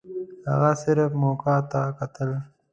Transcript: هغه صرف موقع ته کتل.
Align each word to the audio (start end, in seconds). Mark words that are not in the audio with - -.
هغه 0.49 0.71
صرف 0.83 1.09
موقع 1.23 1.55
ته 1.71 1.81
کتل. 1.97 2.29